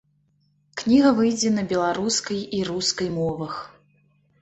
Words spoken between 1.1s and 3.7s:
выйдзе на беларускай і рускай мовах.